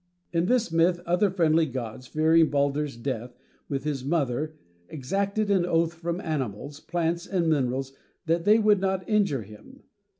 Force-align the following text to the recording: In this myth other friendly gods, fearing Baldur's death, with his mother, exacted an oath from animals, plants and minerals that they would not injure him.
In 0.33 0.47
this 0.47 0.71
myth 0.71 0.99
other 1.05 1.29
friendly 1.29 1.67
gods, 1.67 2.07
fearing 2.07 2.49
Baldur's 2.49 2.97
death, 2.97 3.35
with 3.69 3.83
his 3.83 4.03
mother, 4.03 4.55
exacted 4.89 5.51
an 5.51 5.63
oath 5.63 5.93
from 5.93 6.19
animals, 6.19 6.79
plants 6.79 7.27
and 7.27 7.47
minerals 7.47 7.93
that 8.25 8.43
they 8.43 8.57
would 8.57 8.79
not 8.81 9.07
injure 9.07 9.43
him. 9.43 9.83